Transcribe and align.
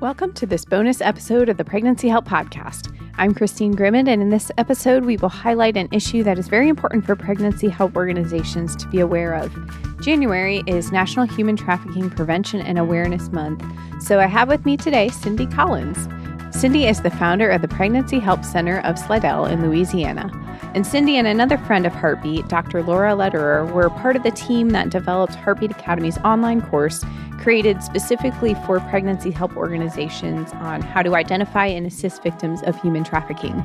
Welcome 0.00 0.32
to 0.32 0.46
this 0.46 0.64
bonus 0.64 1.02
episode 1.02 1.50
of 1.50 1.58
the 1.58 1.64
Pregnancy 1.64 2.08
Help 2.08 2.24
Podcast. 2.24 2.90
I'm 3.18 3.34
Christine 3.34 3.74
Grimond, 3.74 4.08
and 4.08 4.22
in 4.22 4.30
this 4.30 4.50
episode, 4.56 5.04
we 5.04 5.18
will 5.18 5.28
highlight 5.28 5.76
an 5.76 5.90
issue 5.92 6.22
that 6.22 6.38
is 6.38 6.48
very 6.48 6.70
important 6.70 7.04
for 7.04 7.14
pregnancy 7.14 7.68
help 7.68 7.94
organizations 7.94 8.74
to 8.76 8.88
be 8.88 9.00
aware 9.00 9.34
of. 9.34 9.54
January 10.00 10.62
is 10.66 10.90
National 10.90 11.26
Human 11.26 11.54
Trafficking 11.54 12.08
Prevention 12.08 12.62
and 12.62 12.78
Awareness 12.78 13.30
Month, 13.30 13.62
so 14.02 14.18
I 14.20 14.24
have 14.24 14.48
with 14.48 14.64
me 14.64 14.78
today 14.78 15.10
Cindy 15.10 15.46
Collins. 15.46 16.08
Cindy 16.50 16.86
is 16.86 17.02
the 17.02 17.10
founder 17.10 17.50
of 17.50 17.60
the 17.60 17.68
Pregnancy 17.68 18.20
Help 18.20 18.42
Center 18.42 18.80
of 18.80 18.98
Slidell 18.98 19.44
in 19.44 19.62
Louisiana. 19.62 20.30
And 20.74 20.86
Cindy 20.86 21.16
and 21.16 21.26
another 21.26 21.58
friend 21.58 21.86
of 21.86 21.92
Heartbeat, 21.92 22.48
Dr. 22.48 22.82
Laura 22.82 23.14
Lederer, 23.14 23.66
were 23.66 23.90
part 23.90 24.16
of 24.16 24.22
the 24.22 24.30
team 24.30 24.70
that 24.70 24.88
developed 24.88 25.34
Heartbeat 25.34 25.72
Academy's 25.72 26.18
online 26.18 26.62
course 26.62 27.04
created 27.40 27.82
specifically 27.82 28.54
for 28.66 28.80
pregnancy 28.80 29.30
help 29.30 29.56
organizations 29.56 30.52
on 30.54 30.82
how 30.82 31.02
to 31.02 31.14
identify 31.14 31.66
and 31.66 31.86
assist 31.86 32.22
victims 32.22 32.62
of 32.62 32.80
human 32.80 33.04
trafficking. 33.04 33.62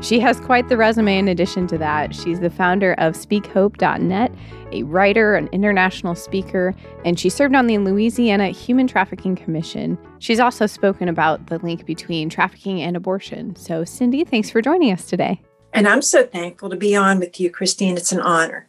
She 0.00 0.20
has 0.20 0.38
quite 0.38 0.68
the 0.68 0.76
resume 0.76 1.18
in 1.18 1.28
addition 1.28 1.66
to 1.68 1.78
that. 1.78 2.14
She's 2.14 2.40
the 2.40 2.50
founder 2.50 2.92
of 2.98 3.14
speakhope.net, 3.14 4.32
a 4.72 4.82
writer, 4.82 5.34
an 5.34 5.48
international 5.52 6.14
speaker, 6.14 6.74
and 7.04 7.18
she 7.18 7.30
served 7.30 7.54
on 7.54 7.66
the 7.66 7.78
Louisiana 7.78 8.48
Human 8.48 8.86
Trafficking 8.86 9.34
Commission. 9.34 9.96
She's 10.18 10.40
also 10.40 10.66
spoken 10.66 11.08
about 11.08 11.46
the 11.46 11.58
link 11.58 11.86
between 11.86 12.28
trafficking 12.28 12.82
and 12.82 12.96
abortion. 12.96 13.56
So, 13.56 13.84
Cindy, 13.84 14.24
thanks 14.24 14.50
for 14.50 14.60
joining 14.60 14.92
us 14.92 15.06
today. 15.06 15.40
And 15.72 15.88
I'm 15.88 16.02
so 16.02 16.24
thankful 16.24 16.68
to 16.70 16.76
be 16.76 16.94
on 16.94 17.18
with 17.18 17.40
you, 17.40 17.50
Christine. 17.50 17.96
It's 17.96 18.12
an 18.12 18.20
honor. 18.20 18.68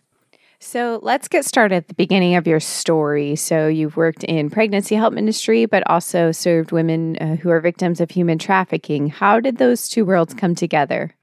So 0.66 1.00
let's 1.04 1.28
get 1.28 1.46
started 1.46 1.76
at 1.76 1.90
the 1.90 1.94
beginning 1.94 2.36
of 2.36 2.48
your 2.48 2.60
story. 2.60 3.36
So 3.36 3.68
you've 3.68 3.96
worked 3.96 4.24
in 4.24 4.50
pregnancy 4.50 4.96
help 4.96 5.14
ministry, 5.14 5.68
but 5.68 5.88
also 5.88 6.32
served 6.32 6.72
women 6.72 7.18
uh, 7.18 7.36
who 7.36 7.52
are 7.52 7.62
victims 7.62 8.02
of 8.02 8.10
human 8.10 8.40
trafficking. 8.40 9.10
How 9.10 9.40
did 9.40 9.58
those 9.58 9.88
two 9.88 10.04
worlds 10.06 10.34
come 10.34 10.56
together? 10.56 11.14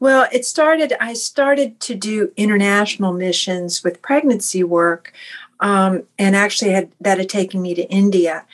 Well, 0.00 0.26
it 0.32 0.44
started, 0.44 0.92
I 1.00 1.14
started 1.14 1.78
to 1.80 1.94
do 1.94 2.32
international 2.36 3.12
missions 3.12 3.84
with 3.84 4.02
pregnancy 4.02 4.64
work. 4.64 5.12
Um, 5.60 6.02
and 6.18 6.36
actually 6.36 6.72
had 6.72 6.92
that 7.00 7.18
had 7.18 7.28
taken 7.28 7.62
me 7.62 7.74
to 7.74 7.82
India. 7.88 8.44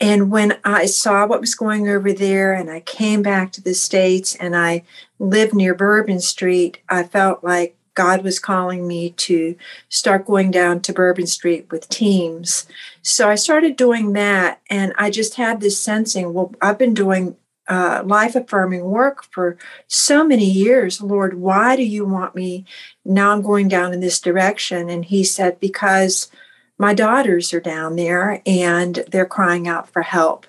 And 0.00 0.30
when 0.30 0.58
I 0.64 0.86
saw 0.86 1.26
what 1.26 1.40
was 1.40 1.54
going 1.54 1.88
over 1.88 2.12
there 2.12 2.52
and 2.52 2.70
I 2.70 2.80
came 2.80 3.22
back 3.22 3.52
to 3.52 3.62
the 3.62 3.74
States 3.74 4.34
and 4.36 4.56
I 4.56 4.84
lived 5.18 5.54
near 5.54 5.74
Bourbon 5.74 6.20
Street, 6.20 6.78
I 6.88 7.02
felt 7.02 7.44
like 7.44 7.76
God 8.00 8.24
was 8.24 8.38
calling 8.38 8.88
me 8.88 9.10
to 9.10 9.56
start 9.90 10.24
going 10.24 10.50
down 10.50 10.80
to 10.80 10.92
Bourbon 10.94 11.26
Street 11.26 11.66
with 11.70 11.86
teams. 11.90 12.66
So 13.02 13.28
I 13.28 13.34
started 13.34 13.76
doing 13.76 14.14
that 14.14 14.58
and 14.70 14.94
I 14.96 15.10
just 15.10 15.34
had 15.34 15.60
this 15.60 15.78
sensing 15.78 16.32
well, 16.32 16.54
I've 16.62 16.78
been 16.78 16.94
doing 16.94 17.36
uh, 17.68 18.00
life 18.02 18.34
affirming 18.34 18.84
work 18.84 19.24
for 19.24 19.58
so 19.86 20.24
many 20.24 20.46
years. 20.46 21.02
Lord, 21.02 21.34
why 21.34 21.76
do 21.76 21.82
you 21.82 22.06
want 22.06 22.34
me? 22.34 22.64
Now 23.04 23.32
I'm 23.32 23.42
going 23.42 23.68
down 23.68 23.92
in 23.92 24.00
this 24.00 24.18
direction. 24.18 24.88
And 24.88 25.04
he 25.04 25.22
said, 25.22 25.60
because 25.60 26.30
my 26.78 26.94
daughters 26.94 27.52
are 27.52 27.60
down 27.60 27.96
there 27.96 28.40
and 28.46 29.04
they're 29.10 29.26
crying 29.26 29.68
out 29.68 29.90
for 29.90 30.00
help. 30.00 30.46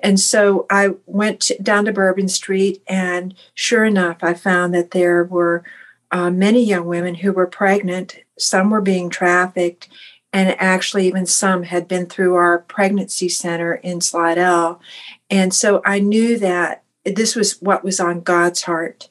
And 0.00 0.20
so 0.20 0.66
I 0.70 0.90
went 1.06 1.50
down 1.60 1.86
to 1.86 1.92
Bourbon 1.92 2.28
Street, 2.28 2.82
and 2.88 3.32
sure 3.54 3.84
enough, 3.84 4.18
I 4.22 4.34
found 4.34 4.74
that 4.74 4.90
there 4.90 5.24
were 5.24 5.64
uh, 6.14 6.30
many 6.30 6.62
young 6.62 6.86
women 6.86 7.16
who 7.16 7.32
were 7.32 7.46
pregnant. 7.46 8.20
Some 8.38 8.70
were 8.70 8.80
being 8.80 9.10
trafficked, 9.10 9.88
and 10.32 10.54
actually, 10.60 11.08
even 11.08 11.26
some 11.26 11.64
had 11.64 11.88
been 11.88 12.06
through 12.06 12.36
our 12.36 12.60
pregnancy 12.60 13.28
center 13.28 13.74
in 13.74 14.00
Slidell. 14.00 14.80
And 15.28 15.52
so 15.52 15.82
I 15.84 15.98
knew 15.98 16.38
that 16.38 16.84
this 17.04 17.34
was 17.34 17.60
what 17.60 17.82
was 17.82 17.98
on 17.98 18.20
God's 18.20 18.62
heart 18.62 19.08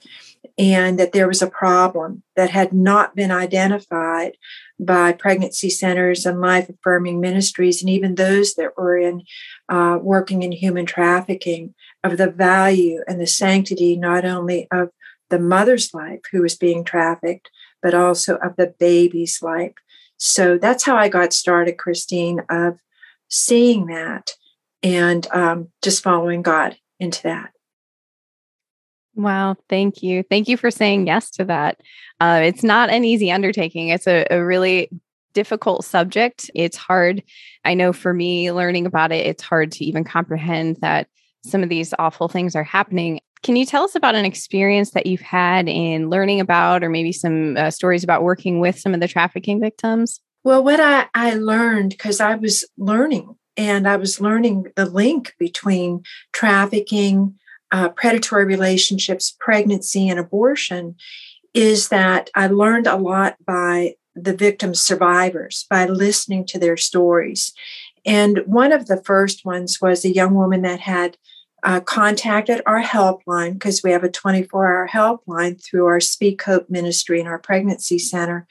and 0.57 0.97
that 0.97 1.11
there 1.11 1.27
was 1.27 1.41
a 1.41 1.47
problem 1.47 2.23
that 2.35 2.51
had 2.51 2.71
not 2.71 3.15
been 3.15 3.31
identified 3.31 4.37
by 4.79 5.11
pregnancy 5.11 5.69
centers 5.69 6.25
and 6.25 6.39
life 6.39 6.69
affirming 6.69 7.19
ministries, 7.19 7.81
and 7.81 7.89
even 7.89 8.15
those 8.15 8.55
that 8.55 8.77
were 8.77 8.97
in 8.97 9.23
uh, 9.67 9.97
working 10.01 10.41
in 10.41 10.53
human 10.53 10.85
trafficking, 10.85 11.73
of 12.03 12.17
the 12.17 12.29
value 12.29 13.01
and 13.07 13.19
the 13.19 13.27
sanctity 13.27 13.95
not 13.97 14.25
only 14.25 14.67
of 14.71 14.89
the 15.33 15.39
mother's 15.39 15.95
life 15.95 16.19
who 16.31 16.43
was 16.43 16.55
being 16.55 16.83
trafficked, 16.83 17.49
but 17.81 17.95
also 17.95 18.35
of 18.35 18.55
the 18.55 18.71
baby's 18.79 19.41
life. 19.41 19.73
So 20.17 20.59
that's 20.59 20.83
how 20.83 20.95
I 20.95 21.09
got 21.09 21.33
started, 21.33 21.79
Christine, 21.79 22.43
of 22.51 22.77
seeing 23.29 23.87
that 23.87 24.33
and 24.83 25.25
um, 25.31 25.69
just 25.81 26.03
following 26.03 26.43
God 26.43 26.77
into 26.99 27.23
that. 27.23 27.49
Wow, 29.15 29.55
thank 29.69 30.03
you. 30.03 30.21
Thank 30.21 30.47
you 30.47 30.55
for 30.55 30.69
saying 30.69 31.07
yes 31.07 31.31
to 31.31 31.45
that. 31.45 31.81
Uh, 32.21 32.41
it's 32.43 32.63
not 32.63 32.91
an 32.91 33.03
easy 33.03 33.31
undertaking. 33.31 33.89
It's 33.89 34.05
a, 34.05 34.27
a 34.29 34.45
really 34.45 34.87
difficult 35.33 35.83
subject. 35.83 36.51
It's 36.53 36.77
hard. 36.77 37.23
I 37.65 37.73
know 37.73 37.91
for 37.91 38.13
me, 38.13 38.51
learning 38.51 38.85
about 38.85 39.11
it, 39.11 39.25
it's 39.25 39.41
hard 39.41 39.71
to 39.71 39.83
even 39.83 40.03
comprehend 40.03 40.77
that 40.81 41.07
some 41.43 41.63
of 41.63 41.69
these 41.69 41.91
awful 41.97 42.27
things 42.27 42.55
are 42.55 42.63
happening. 42.63 43.19
Can 43.43 43.57
you 43.57 43.65
tell 43.65 43.83
us 43.83 43.93
about 43.93 44.15
an 44.15 44.23
experience 44.23 44.91
that 44.91 45.05
you've 45.05 45.21
had 45.21 45.67
in 45.67 46.09
learning 46.09 46.39
about, 46.39 46.83
or 46.83 46.89
maybe 46.89 47.11
some 47.11 47.57
uh, 47.57 47.69
stories 47.69 48.03
about 48.03 48.23
working 48.23 48.61
with 48.61 48.79
some 48.79 48.93
of 48.93 49.01
the 49.01 49.07
trafficking 49.07 49.59
victims? 49.59 50.21
Well, 50.45 50.63
what 50.63 50.79
I, 50.79 51.07
I 51.13 51.35
learned, 51.35 51.91
because 51.91 52.21
I 52.21 52.35
was 52.35 52.65
learning 52.77 53.35
and 53.57 53.87
I 53.87 53.97
was 53.97 54.21
learning 54.21 54.67
the 54.75 54.85
link 54.85 55.35
between 55.39 56.03
trafficking, 56.31 57.35
uh, 57.71 57.89
predatory 57.89 58.45
relationships, 58.45 59.35
pregnancy, 59.39 60.07
and 60.07 60.19
abortion 60.19 60.95
is 61.53 61.89
that 61.89 62.29
I 62.35 62.47
learned 62.47 62.87
a 62.87 62.95
lot 62.95 63.35
by 63.45 63.95
the 64.15 64.35
victim 64.35 64.73
survivors, 64.73 65.65
by 65.69 65.85
listening 65.85 66.45
to 66.47 66.59
their 66.59 66.77
stories. 66.77 67.53
And 68.05 68.39
one 68.45 68.71
of 68.71 68.87
the 68.87 69.01
first 69.03 69.45
ones 69.45 69.79
was 69.81 70.03
a 70.03 70.13
young 70.13 70.33
woman 70.33 70.61
that 70.61 70.81
had 70.81 71.17
uh, 71.63 71.79
contacted 71.79 72.61
our 72.65 72.81
helpline 72.81 73.53
because 73.53 73.81
we 73.83 73.91
have 73.91 74.03
a 74.03 74.09
24 74.09 74.65
hour 74.65 74.87
helpline 74.87 75.63
through 75.63 75.85
our 75.85 75.99
Speak 75.99 76.41
Hope 76.43 76.69
ministry 76.69 77.19
and 77.19 77.27
our 77.27 77.39
pregnancy 77.39 77.97
center. 77.97 78.47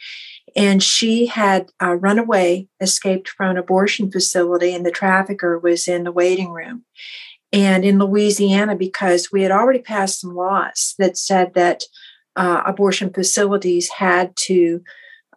And 0.56 0.82
she 0.82 1.26
had 1.26 1.70
uh, 1.82 1.94
run 1.94 2.18
away, 2.18 2.68
escaped 2.80 3.28
from 3.28 3.52
an 3.52 3.56
abortion 3.56 4.10
facility, 4.10 4.74
and 4.74 4.84
the 4.84 4.90
trafficker 4.90 5.58
was 5.58 5.88
in 5.88 6.04
the 6.04 6.12
waiting 6.12 6.50
room 6.50 6.84
and 7.52 7.84
in 7.84 7.98
Louisiana 7.98 8.74
because 8.74 9.30
we 9.30 9.42
had 9.42 9.52
already 9.52 9.80
passed 9.80 10.20
some 10.20 10.34
laws 10.34 10.94
that 10.98 11.16
said 11.16 11.52
that 11.54 11.84
uh, 12.34 12.62
abortion 12.64 13.12
facilities 13.12 13.90
had 13.90 14.34
to 14.36 14.82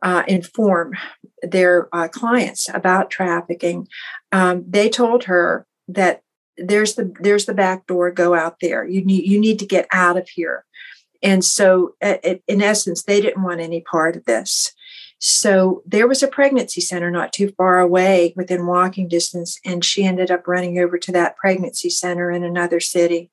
uh, 0.02 0.24
inform 0.28 0.94
their 1.42 1.90
uh, 1.94 2.08
clients 2.08 2.70
about 2.74 3.10
trafficking. 3.10 3.88
Um, 4.32 4.64
they 4.68 4.90
told 4.90 5.26
her 5.26 5.66
that 5.90 6.22
there's 6.58 6.96
the 6.96 7.14
there's 7.20 7.46
the 7.46 7.54
back 7.54 7.88
door. 7.88 8.12
Go 8.12 8.34
out 8.34 8.58
there. 8.62 8.88
You 8.88 9.04
need 9.04 9.26
you 9.26 9.40
need 9.40 9.60
to 9.60 9.66
get 9.66 9.88
out 9.92 10.18
of 10.18 10.30
here. 10.30 10.66
And 11.24 11.44
so, 11.44 11.96
in 12.02 12.62
essence, 12.62 13.04
they 13.04 13.20
didn't 13.20 13.44
want 13.44 13.60
any 13.60 13.82
part 13.82 14.16
of 14.16 14.26
this. 14.26 14.74
So 15.18 15.82
there 15.86 16.08
was 16.08 16.22
a 16.22 16.28
pregnancy 16.28 16.82
center 16.82 17.10
not 17.10 17.34
too 17.34 17.52
far 17.58 17.80
away 17.80 18.34
within 18.36 18.68
walking 18.68 19.08
distance, 19.08 19.60
and 19.66 19.84
she 19.84 20.04
ended 20.04 20.30
up 20.30 20.48
running 20.48 20.78
over 20.78 20.98
to 21.00 21.12
that 21.14 21.38
pregnancy 21.38 21.90
center 21.90 22.30
in 22.30 22.44
another 22.44 22.80
city 22.80 23.32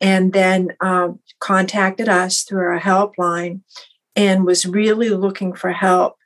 and 0.00 0.32
then 0.32 0.72
um, 0.80 1.20
contacted 1.38 2.08
us 2.08 2.42
through 2.42 2.66
our 2.66 2.80
helpline 2.80 3.60
and 4.16 4.44
was 4.44 4.66
really 4.66 5.10
looking 5.10 5.54
for 5.54 5.72
help. 5.72 6.16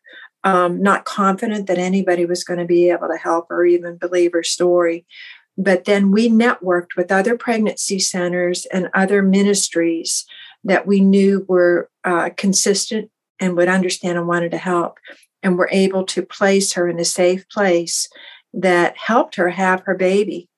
Um, 0.44 0.82
not 0.82 1.04
confident 1.04 1.66
that 1.66 1.78
anybody 1.78 2.24
was 2.24 2.44
going 2.44 2.60
to 2.60 2.66
be 2.66 2.90
able 2.90 3.08
to 3.08 3.16
help 3.16 3.50
or 3.50 3.64
even 3.64 3.96
believe 3.96 4.32
her 4.32 4.42
story. 4.44 5.04
But 5.58 5.84
then 5.84 6.10
we 6.10 6.28
networked 6.28 6.96
with 6.96 7.10
other 7.10 7.36
pregnancy 7.36 7.98
centers 7.98 8.66
and 8.66 8.90
other 8.94 9.22
ministries 9.22 10.26
that 10.64 10.86
we 10.86 11.00
knew 11.00 11.44
were 11.48 11.90
uh, 12.04 12.30
consistent 12.36 13.10
and 13.40 13.56
would 13.56 13.68
understand 13.68 14.18
and 14.18 14.28
wanted 14.28 14.50
to 14.50 14.58
help 14.58 14.98
and 15.42 15.56
were 15.56 15.68
able 15.70 16.04
to 16.04 16.22
place 16.22 16.72
her 16.74 16.88
in 16.88 16.98
a 16.98 17.04
safe 17.04 17.48
place 17.48 18.08
that 18.52 18.96
helped 18.96 19.36
her 19.36 19.50
have 19.50 19.82
her 19.82 19.94
baby. 19.94 20.48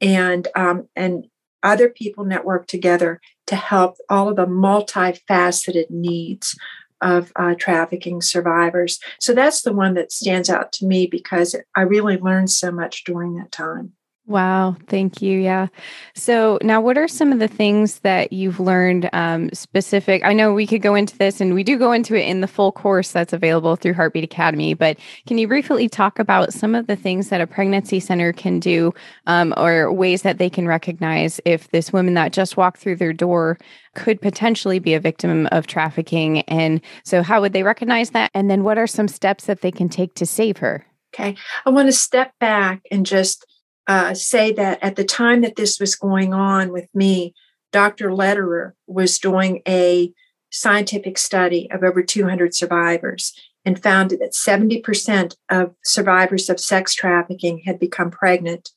And 0.00 0.46
um, 0.54 0.88
and 0.94 1.26
other 1.62 1.88
people 1.88 2.24
network 2.24 2.68
together 2.68 3.20
to 3.48 3.56
help 3.56 3.96
all 4.08 4.28
of 4.28 4.36
the 4.36 4.46
multifaceted 4.46 5.90
needs 5.90 6.56
of 7.00 7.32
uh, 7.36 7.54
trafficking 7.54 8.20
survivors. 8.20 9.00
So 9.18 9.32
that's 9.32 9.62
the 9.62 9.72
one 9.72 9.94
that 9.94 10.12
stands 10.12 10.48
out 10.50 10.72
to 10.74 10.86
me 10.86 11.06
because 11.06 11.56
i 11.76 11.80
really 11.80 12.16
learned 12.16 12.50
so 12.50 12.70
much 12.70 13.04
during 13.04 13.34
that 13.36 13.52
time 13.52 13.92
Wow, 14.28 14.76
thank 14.88 15.22
you. 15.22 15.40
Yeah. 15.40 15.68
So 16.14 16.58
now, 16.60 16.82
what 16.82 16.98
are 16.98 17.08
some 17.08 17.32
of 17.32 17.38
the 17.38 17.48
things 17.48 18.00
that 18.00 18.30
you've 18.30 18.60
learned 18.60 19.08
um, 19.14 19.48
specific? 19.54 20.22
I 20.22 20.34
know 20.34 20.52
we 20.52 20.66
could 20.66 20.82
go 20.82 20.94
into 20.94 21.16
this, 21.16 21.40
and 21.40 21.54
we 21.54 21.64
do 21.64 21.78
go 21.78 21.92
into 21.92 22.14
it 22.14 22.28
in 22.28 22.42
the 22.42 22.46
full 22.46 22.70
course 22.70 23.10
that's 23.10 23.32
available 23.32 23.74
through 23.74 23.94
Heartbeat 23.94 24.24
Academy. 24.24 24.74
But 24.74 24.98
can 25.26 25.38
you 25.38 25.48
briefly 25.48 25.88
talk 25.88 26.18
about 26.18 26.52
some 26.52 26.74
of 26.74 26.88
the 26.88 26.94
things 26.94 27.30
that 27.30 27.40
a 27.40 27.46
pregnancy 27.46 28.00
center 28.00 28.34
can 28.34 28.60
do, 28.60 28.92
um, 29.26 29.54
or 29.56 29.90
ways 29.90 30.20
that 30.22 30.36
they 30.36 30.50
can 30.50 30.68
recognize 30.68 31.40
if 31.46 31.70
this 31.70 31.90
woman 31.90 32.12
that 32.12 32.34
just 32.34 32.58
walked 32.58 32.80
through 32.80 32.96
their 32.96 33.14
door 33.14 33.56
could 33.94 34.20
potentially 34.20 34.78
be 34.78 34.92
a 34.92 35.00
victim 35.00 35.48
of 35.52 35.66
trafficking? 35.66 36.42
And 36.42 36.82
so, 37.02 37.22
how 37.22 37.40
would 37.40 37.54
they 37.54 37.62
recognize 37.62 38.10
that? 38.10 38.30
And 38.34 38.50
then, 38.50 38.62
what 38.62 38.76
are 38.76 38.86
some 38.86 39.08
steps 39.08 39.46
that 39.46 39.62
they 39.62 39.70
can 39.70 39.88
take 39.88 40.12
to 40.16 40.26
save 40.26 40.58
her? 40.58 40.84
Okay, 41.14 41.34
I 41.64 41.70
want 41.70 41.88
to 41.88 41.92
step 41.92 42.34
back 42.38 42.82
and 42.90 43.06
just 43.06 43.46
uh, 43.88 44.12
say 44.12 44.52
that 44.52 44.78
at 44.82 44.96
the 44.96 45.04
time 45.04 45.40
that 45.40 45.56
this 45.56 45.80
was 45.80 45.96
going 45.96 46.34
on 46.34 46.70
with 46.70 46.88
me, 46.94 47.34
Dr. 47.72 48.12
Lederer 48.12 48.74
was 48.86 49.18
doing 49.18 49.62
a 49.66 50.12
scientific 50.50 51.18
study 51.18 51.70
of 51.70 51.82
over 51.82 52.02
200 52.02 52.54
survivors 52.54 53.32
and 53.64 53.82
found 53.82 54.10
that 54.10 54.32
70% 54.32 55.36
of 55.50 55.74
survivors 55.84 56.48
of 56.48 56.60
sex 56.60 56.94
trafficking 56.94 57.62
had 57.64 57.78
become 57.78 58.10
pregnant 58.10 58.70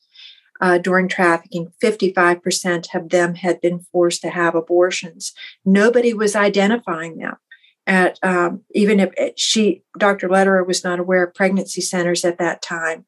uh, 0.60 0.78
during 0.78 1.08
trafficking. 1.08 1.72
55% 1.82 2.94
of 2.94 3.10
them 3.10 3.34
had 3.36 3.60
been 3.60 3.80
forced 3.92 4.22
to 4.22 4.30
have 4.30 4.54
abortions. 4.54 5.32
Nobody 5.64 6.14
was 6.14 6.36
identifying 6.36 7.18
them. 7.18 7.36
At 7.84 8.18
um, 8.22 8.62
even 8.70 9.00
if 9.00 9.12
she, 9.36 9.82
Dr. 9.98 10.28
Lederer, 10.28 10.62
was 10.62 10.84
not 10.84 11.00
aware 11.00 11.24
of 11.24 11.34
pregnancy 11.34 11.80
centers 11.80 12.24
at 12.24 12.38
that 12.38 12.62
time 12.62 13.04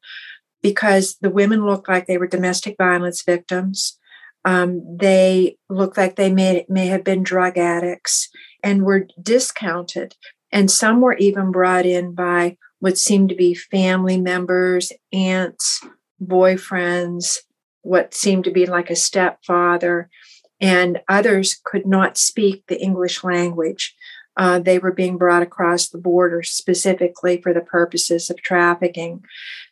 because 0.65 1.17
the 1.21 1.29
women 1.29 1.63
looked 1.63 1.87
like 1.87 2.07
they 2.07 2.17
were 2.17 2.25
domestic 2.25 2.75
violence 2.75 3.21
victims. 3.21 3.99
Um, 4.45 4.97
they 4.97 5.57
looked 5.69 5.95
like 5.95 6.15
they 6.15 6.33
may, 6.33 6.65
may 6.67 6.87
have 6.87 7.03
been 7.03 7.21
drug 7.21 7.55
addicts 7.55 8.29
and 8.63 8.81
were 8.81 9.05
discounted. 9.21 10.15
And 10.51 10.71
some 10.71 11.01
were 11.01 11.17
even 11.17 11.51
brought 11.51 11.85
in 11.85 12.15
by 12.15 12.57
what 12.79 12.97
seemed 12.97 13.29
to 13.29 13.35
be 13.35 13.53
family 13.53 14.19
members, 14.19 14.91
aunts, 15.13 15.85
boyfriends, 16.19 17.37
what 17.83 18.15
seemed 18.15 18.45
to 18.45 18.51
be 18.51 18.65
like 18.65 18.89
a 18.89 18.95
stepfather. 18.95 20.09
And 20.59 21.01
others 21.07 21.61
could 21.63 21.85
not 21.85 22.17
speak 22.17 22.63
the 22.65 22.81
English 22.81 23.23
language. 23.23 23.93
Uh, 24.37 24.59
they 24.59 24.79
were 24.79 24.91
being 24.91 25.17
brought 25.17 25.41
across 25.41 25.87
the 25.87 25.97
border 25.97 26.43
specifically 26.43 27.41
for 27.41 27.53
the 27.53 27.61
purposes 27.61 28.29
of 28.29 28.41
trafficking. 28.41 29.23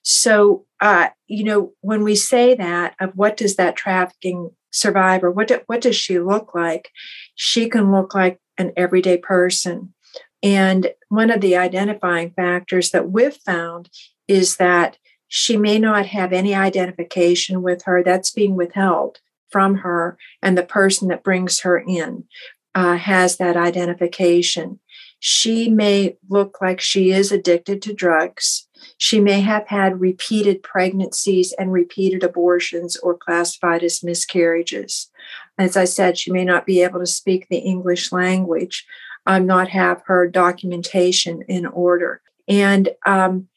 So, 0.04 0.66
uh, 0.80 1.10
you 1.28 1.44
know, 1.44 1.74
when 1.82 2.04
we 2.04 2.16
say 2.16 2.56
that, 2.56 2.96
of 3.00 3.12
what 3.16 3.38
does 3.38 3.56
that 3.56 3.76
trafficking 3.76 4.52
survivor, 4.72 5.32
what 5.32 5.48
do, 5.48 5.60
what 5.68 5.82
does 5.82 5.96
she 5.96 6.20
look 6.20 6.56
like? 6.56 6.90
She 7.36 7.70
can 7.70 7.92
look 7.92 8.16
like 8.16 8.40
an 8.58 8.72
everyday 8.78 9.18
person. 9.18 9.94
And 10.42 10.92
one 11.10 11.30
of 11.30 11.42
the 11.42 11.56
identifying 11.56 12.32
factors 12.32 12.92
that 12.92 13.10
we've 13.10 13.36
found 13.36 13.90
is 14.28 14.58
that 14.58 14.98
she 15.28 15.58
may 15.58 15.80
not 15.80 16.08
have 16.08 16.32
any 16.32 16.54
identification 16.54 17.62
with 17.62 17.84
her 17.84 18.04
that's 18.04 18.32
being 18.32 18.56
withheld 18.56 19.20
from 19.50 19.78
her 19.78 20.18
and 20.42 20.58
the 20.58 20.64
person 20.64 21.08
that 21.08 21.24
brings 21.24 21.62
her 21.62 21.78
in 21.80 22.26
uh, 22.76 22.98
has 22.98 23.38
that 23.38 23.58
identification. 23.58 24.80
She 25.20 25.70
may 25.70 26.18
look 26.30 26.58
like 26.62 26.82
she 26.82 27.12
is 27.12 27.32
addicted 27.32 27.82
to 27.84 27.94
drugs. 27.94 28.68
She 28.98 29.20
may 29.22 29.42
have 29.42 29.68
had 29.68 30.02
repeated 30.02 30.64
pregnancies 30.64 31.54
and 31.54 31.72
repeated 31.72 32.24
abortions 32.24 32.98
or 32.98 33.18
classified 33.18 33.84
as 33.84 34.04
miscarriages. 34.04 35.10
As 35.58 35.78
I 35.78 35.86
said, 35.86 36.18
she 36.18 36.32
may 36.32 36.44
not 36.44 36.66
be 36.66 36.82
able 36.82 37.00
to 37.00 37.06
speak 37.06 37.48
the 37.48 37.60
English 37.60 38.12
language, 38.12 38.86
um, 39.26 39.46
not 39.46 39.70
have 39.70 40.02
her 40.08 40.28
documentation 40.28 41.44
in 41.48 41.66
order. 41.66 42.22
And 42.48 42.90
um, 43.06 43.48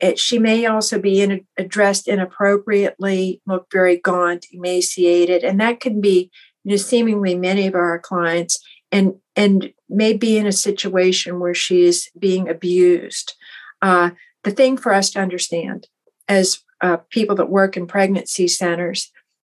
it, 0.00 0.18
she 0.18 0.38
may 0.38 0.66
also 0.66 1.00
be 1.00 1.20
in, 1.20 1.44
addressed 1.56 2.06
inappropriately, 2.06 3.42
look 3.46 3.66
very 3.72 3.96
gaunt, 3.96 4.46
emaciated, 4.52 5.42
and 5.42 5.60
that 5.60 5.80
can 5.80 6.00
be 6.00 6.30
you 6.68 6.74
know, 6.74 6.76
seemingly 6.76 7.34
many 7.34 7.66
of 7.66 7.74
our 7.74 7.98
clients, 7.98 8.62
and 8.92 9.14
and 9.34 9.72
may 9.88 10.12
be 10.12 10.36
in 10.36 10.46
a 10.46 10.52
situation 10.52 11.40
where 11.40 11.54
she 11.54 11.84
is 11.84 12.10
being 12.18 12.46
abused. 12.46 13.32
Uh, 13.80 14.10
the 14.44 14.50
thing 14.50 14.76
for 14.76 14.92
us 14.92 15.08
to 15.10 15.18
understand 15.18 15.86
as 16.28 16.62
uh, 16.82 16.98
people 17.08 17.34
that 17.36 17.48
work 17.48 17.78
in 17.78 17.86
pregnancy 17.86 18.46
centers 18.46 19.10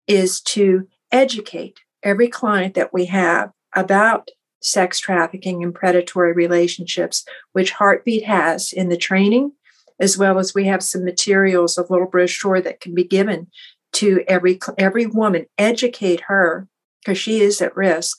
is 0.07 0.41
to 0.41 0.89
educate 1.11 1.81
every 2.03 2.29
client 2.29 2.73
that 2.73 2.95
we 2.95 3.05
have 3.05 3.51
about 3.77 4.31
sex 4.63 4.99
trafficking 4.99 5.63
and 5.63 5.75
predatory 5.75 6.33
relationships, 6.33 7.27
which 7.53 7.73
Heartbeat 7.73 8.25
has 8.25 8.73
in 8.73 8.89
the 8.89 8.97
training, 8.97 9.53
as 10.01 10.17
well 10.17 10.39
as 10.39 10.55
we 10.55 10.65
have 10.65 10.83
some 10.83 11.05
materials, 11.05 11.77
a 11.77 11.83
little 11.83 12.09
brochure 12.09 12.63
that 12.63 12.81
can 12.81 12.95
be 12.95 13.05
given 13.05 13.49
to 13.93 14.25
every 14.27 14.59
every 14.79 15.05
woman, 15.05 15.45
educate 15.59 16.23
her 16.29 16.69
because 17.03 17.19
she 17.19 17.41
is 17.41 17.61
at 17.61 17.77
risk. 17.77 18.19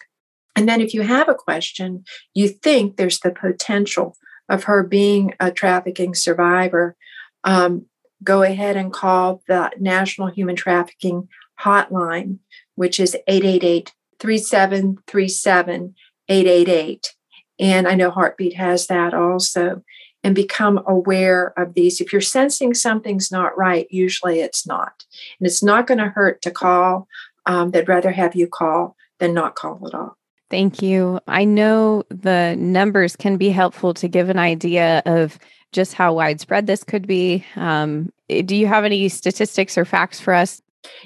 And 0.56 0.68
then 0.68 0.82
if 0.82 0.94
you 0.94 1.02
have 1.02 1.30
a 1.30 1.36
question, 1.36 2.04
you 2.34 2.48
think 2.48 2.96
there's 2.96 3.20
the 3.20 3.32
potential 3.32 4.16
of 4.50 4.66
her 4.66 4.84
being 4.84 5.34
a 5.40 5.52
trafficking 5.52 6.14
survivor, 6.14 6.96
um, 7.44 7.86
go 8.24 8.44
ahead 8.44 8.78
and 8.78 8.94
call 8.94 9.42
the 9.48 9.72
National 9.80 10.28
Human 10.28 10.56
Trafficking 10.56 11.28
Hotline, 11.60 12.40
which 12.76 13.00
is 13.00 13.16
888 13.28 13.94
3737 14.20 15.96
888. 16.30 17.16
And 17.60 17.88
I 17.88 17.96
know 17.96 18.10
Heartbeat 18.10 18.56
has 18.56 18.88
that 18.88 19.14
also. 19.14 19.84
And 20.26 20.34
become 20.34 20.82
aware 20.88 21.52
of 21.58 21.74
these. 21.74 22.00
If 22.00 22.14
you're 22.14 22.22
sensing 22.22 22.74
something's 22.74 23.30
not 23.30 23.58
right, 23.58 23.88
usually 23.90 24.40
it's 24.40 24.66
not. 24.66 25.04
And 25.38 25.46
it's 25.46 25.62
not 25.62 25.86
going 25.86 25.98
to 25.98 26.06
hurt 26.06 26.42
to 26.44 26.52
call 26.52 27.10
um, 27.45 27.72
they'd 27.72 27.88
rather 27.88 28.12
have 28.12 28.36
you 28.36 28.48
call 28.48 28.95
than 29.19 29.34
not 29.34 29.56
call 29.56 29.81
at 29.88 29.94
all. 29.94 30.18
Thank 30.50 30.81
you. 30.81 31.19
I 31.28 31.45
know 31.45 32.04
the 32.10 32.56
numbers 32.57 33.16
can 33.16 33.38
be 33.38 33.50
helpful 33.50 33.94
to 33.95 34.07
give 34.07 34.30
an 34.30 34.38
idea 34.38 35.01
of 35.06 35.40
just 35.72 35.95
how 35.95 36.13
widespread 36.13 36.68
this 36.68 36.84
could 36.84 37.07
be. 37.07 37.44
Um, 37.56 38.12
eh, 38.30 38.44
do 38.44 38.56
you 38.56 38.68
have 38.68 38.86
any 38.86 39.10
statistics 39.10 39.78
or 39.78 39.86
facts 39.86 40.19
for 40.19 40.34
us? 40.34 40.62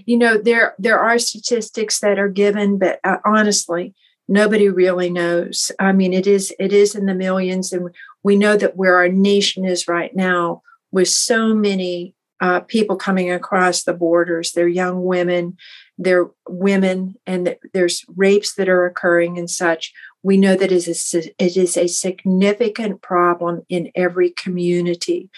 You 0.06 0.18
know, 0.18 0.38
there 0.38 0.76
there 0.80 1.00
are 1.00 1.20
statistics 1.20 2.00
that 2.00 2.20
are 2.20 2.30
given, 2.30 2.78
but 2.78 3.00
uh, 3.04 3.18
honestly, 3.26 3.94
nobody 4.28 4.70
really 4.70 5.10
knows. 5.10 5.72
I 5.80 5.94
mean, 5.94 6.14
it 6.14 6.28
is 6.28 6.54
it 6.60 6.74
is 6.74 6.96
in 6.96 7.06
the 7.06 7.16
millions, 7.16 7.72
and 7.72 7.90
we 8.24 8.36
know 8.36 8.58
that 8.58 8.76
where 8.76 8.96
our 8.96 9.08
nation 9.08 9.66
is 9.66 9.88
right 9.88 10.16
now, 10.16 10.62
with 10.92 11.08
so 11.08 11.54
many 11.54 12.16
uh, 12.42 12.62
people 12.62 12.96
coming 12.96 13.32
across 13.32 13.84
the 13.84 13.94
borders, 13.94 14.52
they're 14.52 14.68
young 14.68 15.04
women, 15.04 15.58
there 15.98 16.28
women 16.48 17.16
and 17.26 17.56
there's 17.74 18.06
rapes 18.16 18.54
that 18.56 18.70
are 18.70 18.86
occurring 18.86 19.38
and 19.38 19.50
such 19.50 19.94
we 20.24 20.38
know 20.38 20.56
that 20.56 20.72
it 20.72 20.88
is 20.88 21.14
a, 21.14 21.44
it 21.44 21.56
is 21.56 21.78
a 21.78 21.88
significant 21.88 23.02
problem 23.02 23.62
in 23.70 23.92
every 23.96 24.32
community. 24.32 25.30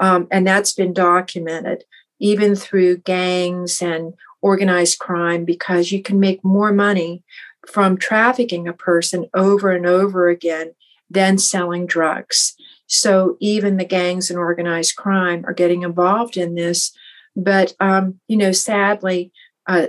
Um, 0.00 0.28
and 0.30 0.46
that's 0.46 0.72
been 0.72 0.92
documented 0.92 1.84
even 2.18 2.54
through 2.54 2.98
gangs 2.98 3.80
and 3.80 4.14
organized 4.42 4.98
crime 4.98 5.44
because 5.44 5.92
you 5.92 6.02
can 6.02 6.20
make 6.20 6.44
more 6.44 6.72
money 6.72 7.22
from 7.66 7.96
trafficking 7.96 8.68
a 8.68 8.72
person 8.72 9.26
over 9.34 9.70
and 9.70 9.86
over 9.86 10.28
again 10.28 10.74
than 11.08 11.38
selling 11.38 11.86
drugs. 11.86 12.54
So 12.86 13.36
even 13.40 13.78
the 13.78 13.84
gangs 13.84 14.30
and 14.30 14.38
organized 14.38 14.96
crime 14.96 15.44
are 15.46 15.54
getting 15.54 15.82
involved 15.82 16.36
in 16.36 16.54
this 16.54 16.92
but 17.36 17.74
um, 17.80 18.20
you 18.28 18.36
know 18.36 18.52
sadly 18.52 19.32
uh, 19.66 19.88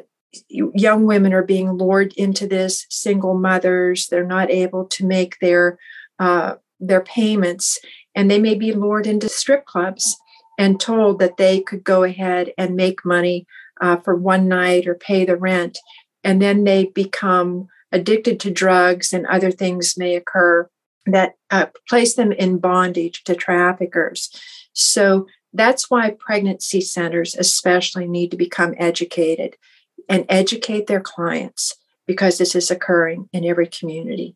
young 0.49 1.05
women 1.05 1.33
are 1.33 1.43
being 1.43 1.71
lured 1.71 2.13
into 2.13 2.47
this 2.47 2.85
single 2.89 3.33
mothers 3.33 4.07
they're 4.07 4.25
not 4.25 4.49
able 4.49 4.85
to 4.85 5.05
make 5.05 5.37
their 5.39 5.77
uh, 6.19 6.55
their 6.79 7.01
payments 7.01 7.79
and 8.13 8.29
they 8.29 8.39
may 8.39 8.55
be 8.55 8.71
lured 8.71 9.07
into 9.07 9.29
strip 9.29 9.65
clubs 9.65 10.17
and 10.57 10.79
told 10.79 11.19
that 11.19 11.37
they 11.37 11.59
could 11.59 11.83
go 11.83 12.03
ahead 12.03 12.51
and 12.57 12.75
make 12.75 13.03
money 13.05 13.45
uh, 13.81 13.97
for 13.97 14.15
one 14.15 14.47
night 14.47 14.87
or 14.87 14.95
pay 14.95 15.25
the 15.25 15.35
rent 15.35 15.77
and 16.23 16.41
then 16.41 16.63
they 16.63 16.85
become 16.85 17.67
addicted 17.91 18.39
to 18.39 18.51
drugs 18.51 19.13
and 19.13 19.25
other 19.27 19.51
things 19.51 19.97
may 19.97 20.15
occur 20.15 20.69
that 21.05 21.33
uh, 21.51 21.67
place 21.87 22.15
them 22.15 22.31
in 22.31 22.57
bondage 22.57 23.23
to 23.23 23.35
traffickers. 23.35 24.29
So 24.73 25.27
that's 25.53 25.89
why 25.89 26.15
pregnancy 26.19 26.81
centers 26.81 27.35
especially 27.35 28.07
need 28.07 28.31
to 28.31 28.37
become 28.37 28.73
educated 28.77 29.55
and 30.09 30.25
educate 30.29 30.87
their 30.87 31.01
clients 31.01 31.75
because 32.05 32.37
this 32.37 32.55
is 32.55 32.69
occurring 32.69 33.29
in 33.33 33.45
every 33.45 33.67
community. 33.67 34.35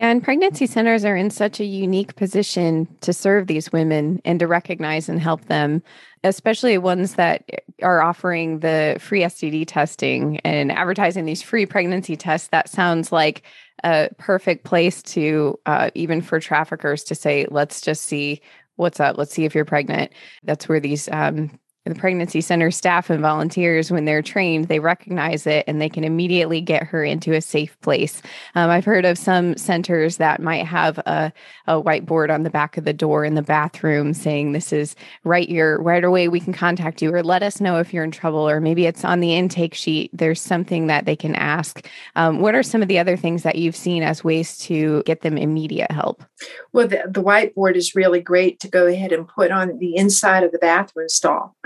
And 0.00 0.22
pregnancy 0.22 0.66
centers 0.66 1.04
are 1.04 1.16
in 1.16 1.30
such 1.30 1.58
a 1.58 1.64
unique 1.64 2.14
position 2.14 2.86
to 3.00 3.12
serve 3.12 3.48
these 3.48 3.72
women 3.72 4.20
and 4.24 4.38
to 4.38 4.46
recognize 4.46 5.08
and 5.08 5.20
help 5.20 5.46
them, 5.46 5.82
especially 6.22 6.78
ones 6.78 7.14
that 7.14 7.44
are 7.82 8.00
offering 8.00 8.60
the 8.60 8.96
free 9.00 9.22
STD 9.22 9.64
testing 9.66 10.38
and 10.40 10.70
advertising 10.70 11.24
these 11.24 11.42
free 11.42 11.66
pregnancy 11.66 12.14
tests. 12.14 12.48
That 12.48 12.68
sounds 12.68 13.10
like 13.10 13.42
a 13.82 14.08
perfect 14.18 14.64
place 14.64 15.02
to, 15.02 15.58
uh, 15.66 15.90
even 15.94 16.22
for 16.22 16.38
traffickers, 16.38 17.02
to 17.04 17.16
say, 17.16 17.46
let's 17.50 17.80
just 17.80 18.04
see 18.04 18.40
what's 18.76 19.00
up. 19.00 19.18
Let's 19.18 19.34
see 19.34 19.44
if 19.44 19.54
you're 19.54 19.64
pregnant. 19.64 20.12
That's 20.44 20.68
where 20.68 20.80
these 20.80 21.08
um, 21.10 21.58
the 21.88 21.94
pregnancy 21.94 22.40
center 22.40 22.70
staff 22.70 23.10
and 23.10 23.20
volunteers, 23.20 23.90
when 23.90 24.04
they're 24.04 24.22
trained, 24.22 24.68
they 24.68 24.80
recognize 24.80 25.46
it 25.46 25.64
and 25.66 25.80
they 25.80 25.88
can 25.88 26.04
immediately 26.04 26.60
get 26.60 26.82
her 26.82 27.04
into 27.04 27.32
a 27.32 27.40
safe 27.40 27.78
place. 27.80 28.22
Um, 28.54 28.70
I've 28.70 28.84
heard 28.84 29.04
of 29.04 29.18
some 29.18 29.56
centers 29.56 30.18
that 30.18 30.40
might 30.42 30.66
have 30.66 30.98
a, 30.98 31.32
a 31.66 31.82
whiteboard 31.82 32.32
on 32.32 32.42
the 32.42 32.50
back 32.50 32.76
of 32.76 32.84
the 32.84 32.92
door 32.92 33.24
in 33.24 33.34
the 33.34 33.42
bathroom 33.42 34.14
saying, 34.14 34.52
This 34.52 34.72
is 34.72 34.94
right 35.24 35.48
here, 35.48 35.78
right 35.78 36.04
away, 36.04 36.28
we 36.28 36.40
can 36.40 36.52
contact 36.52 37.02
you, 37.02 37.12
or 37.14 37.22
let 37.22 37.42
us 37.42 37.60
know 37.60 37.78
if 37.78 37.92
you're 37.92 38.04
in 38.04 38.10
trouble, 38.10 38.48
or 38.48 38.60
maybe 38.60 38.86
it's 38.86 39.04
on 39.04 39.20
the 39.20 39.34
intake 39.34 39.74
sheet. 39.74 40.10
There's 40.12 40.40
something 40.40 40.86
that 40.88 41.04
they 41.04 41.16
can 41.16 41.34
ask. 41.34 41.86
Um, 42.16 42.40
what 42.40 42.54
are 42.54 42.62
some 42.62 42.82
of 42.82 42.88
the 42.88 42.98
other 42.98 43.16
things 43.16 43.42
that 43.42 43.56
you've 43.56 43.76
seen 43.76 44.02
as 44.02 44.24
ways 44.24 44.58
to 44.58 45.02
get 45.04 45.22
them 45.22 45.38
immediate 45.38 45.90
help? 45.90 46.22
Well, 46.72 46.88
the, 46.88 47.04
the 47.08 47.22
whiteboard 47.22 47.76
is 47.76 47.94
really 47.94 48.20
great 48.20 48.60
to 48.60 48.68
go 48.68 48.86
ahead 48.86 49.12
and 49.12 49.26
put 49.26 49.50
on 49.50 49.78
the 49.78 49.96
inside 49.96 50.42
of 50.42 50.52
the 50.52 50.58
bathroom 50.58 51.08
stall. 51.08 51.56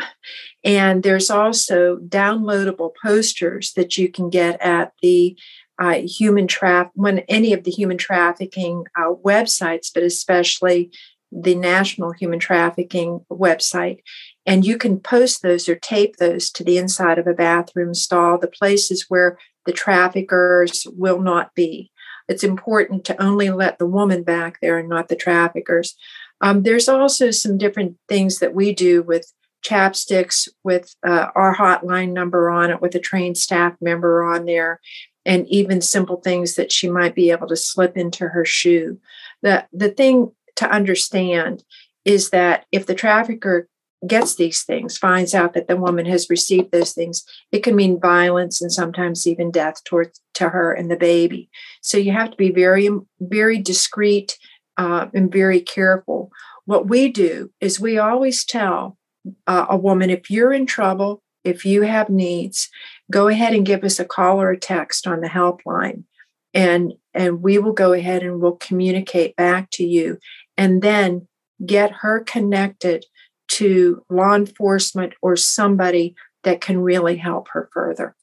And 0.64 1.02
there's 1.02 1.30
also 1.30 1.96
downloadable 1.96 2.92
posters 3.02 3.72
that 3.74 3.96
you 3.96 4.10
can 4.10 4.30
get 4.30 4.60
at 4.60 4.92
the 5.02 5.36
uh, 5.78 6.02
human 6.04 6.46
traffic 6.46 6.92
when 6.94 7.20
any 7.20 7.52
of 7.52 7.64
the 7.64 7.70
human 7.70 7.98
trafficking 7.98 8.84
uh, 8.96 9.14
websites, 9.24 9.90
but 9.92 10.02
especially 10.02 10.90
the 11.32 11.54
National 11.54 12.12
Human 12.12 12.38
Trafficking 12.38 13.24
website. 13.30 14.00
And 14.44 14.66
you 14.66 14.76
can 14.76 15.00
post 15.00 15.42
those 15.42 15.68
or 15.68 15.76
tape 15.76 16.16
those 16.16 16.50
to 16.50 16.62
the 16.62 16.76
inside 16.76 17.18
of 17.18 17.26
a 17.26 17.32
bathroom 17.32 17.94
stall, 17.94 18.38
the 18.38 18.48
places 18.48 19.06
where 19.08 19.38
the 19.64 19.72
traffickers 19.72 20.86
will 20.90 21.20
not 21.20 21.54
be. 21.54 21.90
It's 22.28 22.44
important 22.44 23.04
to 23.06 23.22
only 23.22 23.50
let 23.50 23.78
the 23.78 23.86
woman 23.86 24.22
back 24.22 24.58
there 24.60 24.78
and 24.78 24.88
not 24.88 25.08
the 25.08 25.16
traffickers. 25.16 25.94
Um, 26.40 26.64
there's 26.64 26.88
also 26.88 27.30
some 27.30 27.56
different 27.56 27.96
things 28.08 28.38
that 28.40 28.54
we 28.54 28.74
do 28.74 29.02
with 29.02 29.32
chapsticks 29.62 30.48
with 30.64 30.94
uh, 31.06 31.28
our 31.34 31.54
hotline 31.56 32.12
number 32.12 32.50
on 32.50 32.70
it 32.70 32.80
with 32.80 32.94
a 32.94 33.00
trained 33.00 33.38
staff 33.38 33.74
member 33.80 34.22
on 34.22 34.44
there 34.44 34.80
and 35.24 35.46
even 35.48 35.80
simple 35.80 36.16
things 36.16 36.56
that 36.56 36.72
she 36.72 36.88
might 36.88 37.14
be 37.14 37.30
able 37.30 37.46
to 37.46 37.56
slip 37.56 37.96
into 37.96 38.28
her 38.28 38.44
shoe. 38.44 38.98
The 39.42 39.66
the 39.72 39.88
thing 39.88 40.32
to 40.56 40.70
understand 40.70 41.64
is 42.04 42.30
that 42.30 42.66
if 42.72 42.86
the 42.86 42.94
trafficker 42.94 43.68
gets 44.06 44.34
these 44.34 44.64
things 44.64 44.98
finds 44.98 45.32
out 45.32 45.54
that 45.54 45.68
the 45.68 45.76
woman 45.76 46.06
has 46.06 46.28
received 46.28 46.72
those 46.72 46.92
things 46.92 47.24
it 47.52 47.62
can 47.62 47.76
mean 47.76 48.00
violence 48.00 48.60
and 48.60 48.72
sometimes 48.72 49.28
even 49.28 49.52
death 49.52 49.84
towards 49.84 50.20
to 50.34 50.48
her 50.48 50.72
and 50.72 50.90
the 50.90 50.96
baby. 50.96 51.48
So 51.82 51.98
you 51.98 52.10
have 52.10 52.32
to 52.32 52.36
be 52.36 52.50
very 52.50 52.90
very 53.20 53.58
discreet 53.58 54.36
uh, 54.76 55.06
and 55.14 55.30
very 55.30 55.60
careful. 55.60 56.30
What 56.64 56.88
we 56.88 57.08
do 57.08 57.52
is 57.60 57.78
we 57.78 57.98
always 57.98 58.44
tell 58.44 58.96
uh, 59.46 59.66
a 59.68 59.76
woman, 59.76 60.10
if 60.10 60.30
you're 60.30 60.52
in 60.52 60.66
trouble, 60.66 61.22
if 61.44 61.64
you 61.64 61.82
have 61.82 62.08
needs, 62.08 62.68
go 63.10 63.28
ahead 63.28 63.54
and 63.54 63.66
give 63.66 63.84
us 63.84 63.98
a 63.98 64.04
call 64.04 64.40
or 64.40 64.50
a 64.50 64.58
text 64.58 65.06
on 65.06 65.20
the 65.20 65.28
helpline. 65.28 66.04
And, 66.54 66.94
and 67.14 67.42
we 67.42 67.58
will 67.58 67.72
go 67.72 67.92
ahead 67.92 68.22
and 68.22 68.40
we'll 68.40 68.56
communicate 68.56 69.36
back 69.36 69.70
to 69.72 69.84
you 69.84 70.18
and 70.56 70.82
then 70.82 71.28
get 71.64 71.92
her 72.00 72.20
connected 72.20 73.04
to 73.48 74.04
law 74.08 74.34
enforcement 74.34 75.14
or 75.22 75.36
somebody 75.36 76.14
that 76.42 76.60
can 76.60 76.78
really 76.78 77.16
help 77.16 77.48
her 77.52 77.68
further. 77.72 78.14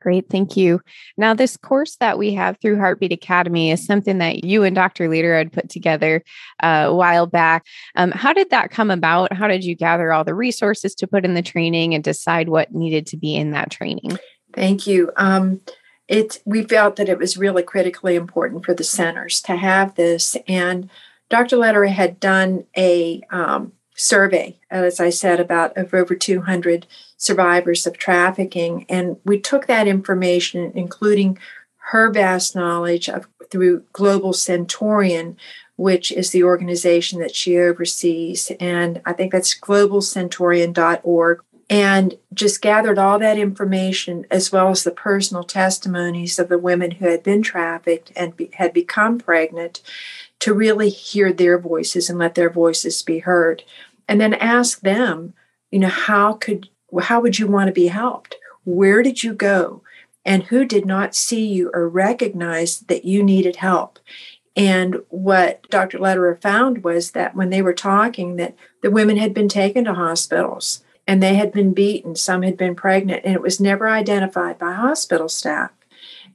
Great, 0.00 0.30
thank 0.30 0.56
you. 0.56 0.80
Now, 1.18 1.34
this 1.34 1.56
course 1.56 1.96
that 2.00 2.18
we 2.18 2.32
have 2.34 2.56
through 2.60 2.78
Heartbeat 2.78 3.12
Academy 3.12 3.70
is 3.70 3.84
something 3.84 4.18
that 4.18 4.44
you 4.44 4.62
and 4.62 4.74
Dr. 4.74 5.08
Lederer 5.08 5.38
had 5.38 5.52
put 5.52 5.68
together 5.68 6.22
uh, 6.62 6.86
a 6.88 6.94
while 6.94 7.26
back. 7.26 7.66
Um, 7.96 8.10
how 8.10 8.32
did 8.32 8.50
that 8.50 8.70
come 8.70 8.90
about? 8.90 9.32
How 9.32 9.46
did 9.46 9.62
you 9.62 9.74
gather 9.74 10.12
all 10.12 10.24
the 10.24 10.34
resources 10.34 10.94
to 10.96 11.06
put 11.06 11.24
in 11.24 11.34
the 11.34 11.42
training 11.42 11.94
and 11.94 12.02
decide 12.02 12.48
what 12.48 12.72
needed 12.72 13.06
to 13.08 13.18
be 13.18 13.36
in 13.36 13.50
that 13.50 13.70
training? 13.70 14.18
Thank 14.54 14.86
you. 14.86 15.12
Um, 15.16 15.60
it 16.08 16.40
we 16.44 16.64
felt 16.64 16.96
that 16.96 17.08
it 17.08 17.18
was 17.18 17.36
really 17.36 17.62
critically 17.62 18.16
important 18.16 18.64
for 18.64 18.74
the 18.74 18.82
centers 18.82 19.40
to 19.42 19.54
have 19.54 19.94
this, 19.94 20.36
and 20.48 20.90
Dr. 21.28 21.56
Lederer 21.56 21.86
had 21.86 22.18
done 22.18 22.64
a 22.76 23.22
um, 23.30 23.72
survey, 24.00 24.56
as 24.70 24.98
I 24.98 25.10
said, 25.10 25.40
about 25.40 25.76
of 25.76 25.92
over 25.92 26.14
200 26.14 26.86
survivors 27.18 27.86
of 27.86 27.98
trafficking. 27.98 28.86
And 28.88 29.18
we 29.24 29.38
took 29.38 29.66
that 29.66 29.86
information, 29.86 30.72
including 30.74 31.38
her 31.90 32.10
vast 32.10 32.56
knowledge 32.56 33.08
of 33.08 33.26
through 33.50 33.84
Global 33.92 34.32
Centurion, 34.32 35.36
which 35.76 36.12
is 36.12 36.30
the 36.30 36.44
organization 36.44 37.20
that 37.20 37.34
she 37.34 37.58
oversees. 37.58 38.50
And 38.58 39.02
I 39.04 39.12
think 39.12 39.32
that's 39.32 39.58
globalcenturion.org. 39.58 41.42
And 41.68 42.18
just 42.34 42.62
gathered 42.62 42.98
all 42.98 43.18
that 43.20 43.38
information 43.38 44.26
as 44.28 44.50
well 44.50 44.70
as 44.70 44.82
the 44.82 44.90
personal 44.90 45.44
testimonies 45.44 46.38
of 46.38 46.48
the 46.48 46.58
women 46.58 46.92
who 46.92 47.06
had 47.06 47.22
been 47.22 47.42
trafficked 47.42 48.10
and 48.16 48.36
be, 48.36 48.50
had 48.54 48.72
become 48.72 49.18
pregnant 49.18 49.80
to 50.40 50.54
really 50.54 50.88
hear 50.88 51.32
their 51.32 51.58
voices 51.58 52.10
and 52.10 52.18
let 52.18 52.34
their 52.34 52.50
voices 52.50 53.02
be 53.02 53.20
heard. 53.20 53.62
And 54.10 54.20
then 54.20 54.34
ask 54.34 54.80
them, 54.80 55.34
you 55.70 55.78
know, 55.78 55.88
how 55.88 56.32
could 56.32 56.68
how 57.02 57.20
would 57.20 57.38
you 57.38 57.46
want 57.46 57.68
to 57.68 57.72
be 57.72 57.86
helped? 57.86 58.34
Where 58.64 59.04
did 59.04 59.22
you 59.22 59.32
go? 59.32 59.82
And 60.24 60.42
who 60.42 60.64
did 60.64 60.84
not 60.84 61.14
see 61.14 61.46
you 61.46 61.70
or 61.72 61.88
recognize 61.88 62.80
that 62.80 63.04
you 63.04 63.22
needed 63.22 63.56
help? 63.56 64.00
And 64.56 64.96
what 65.08 65.64
Dr. 65.70 66.00
Lederer 66.00 66.34
found 66.42 66.82
was 66.82 67.12
that 67.12 67.36
when 67.36 67.50
they 67.50 67.62
were 67.62 67.72
talking, 67.72 68.34
that 68.36 68.56
the 68.82 68.90
women 68.90 69.16
had 69.16 69.32
been 69.32 69.48
taken 69.48 69.84
to 69.84 69.94
hospitals 69.94 70.82
and 71.06 71.22
they 71.22 71.36
had 71.36 71.52
been 71.52 71.72
beaten, 71.72 72.16
some 72.16 72.42
had 72.42 72.56
been 72.56 72.74
pregnant, 72.74 73.24
and 73.24 73.34
it 73.34 73.40
was 73.40 73.60
never 73.60 73.88
identified 73.88 74.58
by 74.58 74.72
hospital 74.72 75.28
staff. 75.28 75.70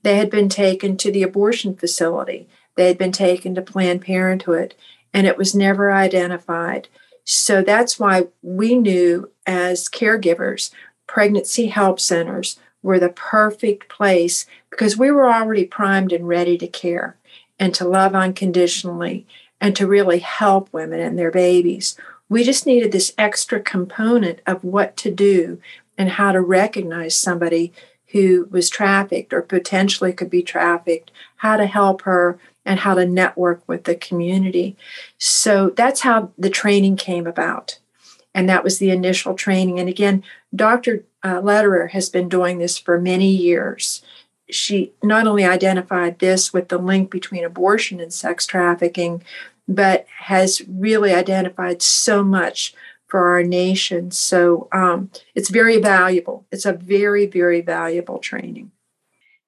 They 0.01 0.15
had 0.15 0.29
been 0.29 0.48
taken 0.48 0.96
to 0.98 1.12
the 1.12 1.24
abortion 1.24 1.75
facility, 1.75 2.48
they 2.75 2.88
had 2.88 2.98
been 2.98 3.12
taken 3.12 3.53
to 3.55 3.62
Planned 3.62 4.01
Parenthood, 4.01 4.75
and 5.13 5.27
it 5.27 5.38
was 5.38 5.53
never 5.53 5.91
identified. 5.91 6.88
So 7.25 7.62
that's 7.62 8.00
why 8.00 8.27
we 8.41 8.75
knew 8.75 9.32
as 9.46 9.89
caregivers, 9.89 10.72
pregnancy 11.08 11.67
help 11.67 12.00
centers 12.00 12.60
were 12.84 13.00
the 13.00 13.10
perfect 13.10 13.89
place 13.89 14.46
because 14.70 14.98
we 14.98 15.10
were 15.10 15.34
already 15.34 15.65
primed 15.65 16.12
and 16.12 16.27
ready 16.27 16.58
to 16.60 16.67
care 16.67 17.17
and 17.60 17.74
to 17.74 17.88
love 17.88 18.13
unconditionally 18.13 19.25
and 19.60 19.75
to 19.75 19.88
really 19.88 20.20
help 20.20 20.72
women 20.72 21.00
and 21.00 21.17
their 21.17 21.32
babies. 21.32 21.98
We 22.29 22.44
just 22.44 22.65
needed 22.65 22.91
this 22.91 23.13
extra 23.17 23.60
component 23.60 24.39
of 24.46 24.63
what 24.63 24.96
to 24.98 25.12
do 25.12 25.60
and 25.98 26.10
how 26.10 26.32
to 26.32 26.41
recognize 26.41 27.15
somebody 27.15 27.74
who 28.15 28.48
was 28.50 28.69
trafficked 28.69 29.34
or 29.34 29.41
potentially 29.41 30.13
could 30.13 30.29
be 30.29 30.41
trafficked, 30.41 31.12
how 31.36 31.57
to 31.57 31.65
help 31.65 32.03
her, 32.03 32.39
and 32.63 32.79
how 32.79 32.93
to 32.93 33.05
network 33.05 33.62
with 33.67 33.84
the 33.84 33.93
community. 33.93 34.77
So 35.17 35.72
that's 35.72 36.00
how 36.00 36.31
the 36.38 36.50
training 36.50 36.95
came 36.95 37.27
about. 37.27 37.79
And 38.34 38.48
that 38.48 38.63
was 38.63 38.79
the 38.79 38.89
initial 38.89 39.34
training. 39.34 39.81
And 39.81 39.89
again, 39.89 40.24
Dr. 40.55 41.03
Uh, 41.25 41.41
Lederer 41.41 41.88
has 41.88 42.10
been 42.10 42.29
doing 42.29 42.57
this 42.57 42.77
for 42.77 43.01
many 43.01 43.27
years. 43.27 44.01
She 44.50 44.93
not 45.03 45.27
only 45.27 45.43
identified 45.43 46.19
this 46.19 46.53
with 46.53 46.69
the 46.69 46.77
link 46.77 47.12
between 47.12 47.43
abortion 47.43 48.00
and 48.00 48.13
sex 48.13 48.45
trafficking, 48.45 49.24
but 49.67 50.05
has 50.19 50.62
really 50.69 51.13
identified 51.13 51.81
so 51.81 52.24
much 52.24 52.74
for 53.15 53.31
our 53.31 53.43
nation. 53.43 54.12
So 54.12 54.67
um, 54.74 55.10
it's 55.36 55.50
very 55.50 55.79
valuable. 55.79 56.45
It's 56.51 56.65
a 56.65 56.74
very, 56.74 57.27
very 57.27 57.62
valuable 57.62 58.17
training. 58.17 58.74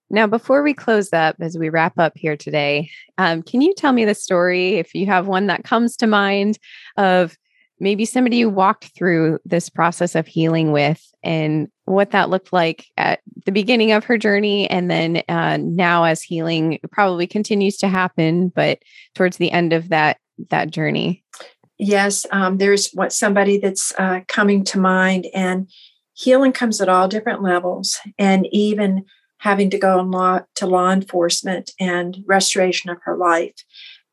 Now, 0.10 0.26
before 0.26 0.64
we 0.64 0.74
close 0.74 1.12
up, 1.12 1.36
as 1.42 1.58
we 1.58 1.68
wrap 1.68 2.00
up 2.00 2.14
here 2.16 2.38
today, 2.38 2.90
um, 3.18 3.44
can 3.44 3.60
you 3.60 3.74
tell 3.74 3.92
me 3.92 4.06
the 4.06 4.16
story, 4.16 4.76
if 4.76 4.96
you 4.96 5.06
have 5.08 5.28
one 5.28 5.48
that 5.48 5.66
comes 5.66 5.98
to 5.98 6.08
mind, 6.08 6.58
of 6.96 7.36
maybe 7.78 8.06
somebody 8.06 8.38
you 8.38 8.50
walked 8.50 8.96
through 8.96 9.40
this 9.44 9.68
process 9.68 10.16
of 10.16 10.28
healing 10.28 10.72
with 10.72 11.06
and 11.22 11.68
what 11.84 12.12
that 12.12 12.30
looked 12.30 12.54
like 12.54 12.86
at 12.96 13.20
the 13.46 13.52
beginning 13.52 13.92
of 13.92 14.06
her 14.06 14.18
journey 14.18 14.70
and 14.70 14.90
then 14.90 15.24
uh, 15.28 15.58
now 15.58 16.06
as 16.06 16.22
healing 16.22 16.80
probably 16.90 17.28
continues 17.28 17.76
to 17.76 17.90
happen 17.90 18.48
but 18.48 18.80
towards 19.14 19.36
the 19.38 19.52
end 19.52 19.74
of 19.74 19.90
that 19.90 20.18
that 20.50 20.72
journey 20.72 21.24
yes 21.78 22.26
um, 22.32 22.58
there's 22.58 22.92
what 22.92 23.14
somebody 23.14 23.58
that's 23.58 23.94
uh, 23.98 24.22
coming 24.28 24.64
to 24.64 24.80
mind 24.80 25.28
and 25.34 25.70
healing 26.14 26.52
comes 26.52 26.82
at 26.82 26.90
all 26.90 27.08
different 27.08 27.44
levels 27.44 28.00
and 28.18 28.48
even 28.52 29.06
having 29.40 29.70
to 29.70 29.78
go 29.78 30.02
law, 30.02 30.42
to 30.56 30.66
law 30.66 30.92
enforcement 30.92 31.72
and 31.80 32.24
restoration 32.26 32.90
of 32.90 32.98
her 33.04 33.16
life. 33.16 33.54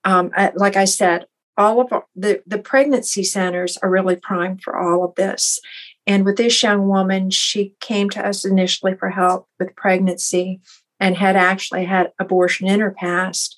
Um, 0.05 0.31
like 0.55 0.77
I 0.77 0.85
said, 0.85 1.27
all 1.57 1.81
of 1.81 2.03
the, 2.15 2.43
the 2.47 2.59
pregnancy 2.59 3.25
centers 3.25 3.79
are 3.79 3.91
really 3.91 4.17
primed 4.17 4.63
for 4.63 4.77
all 4.77 5.05
of 5.05 5.15
this. 5.15 5.61
And 6.07 6.25
with 6.25 6.37
this 6.37 6.63
young 6.63 6.89
woman, 6.89 7.31
she 7.31 7.75
came 7.81 8.11
to 8.11 8.27
us 8.27 8.45
initially 8.45 8.95
for 8.95 9.11
help 9.11 9.49
with 9.59 9.77
pregnancy 9.77 10.61
and 11.01 11.17
had 11.17 11.37
actually 11.37 11.87
had 11.87 12.13
abortion 12.19 12.69
in 12.69 12.81
her 12.81 12.91
past. 12.91 13.57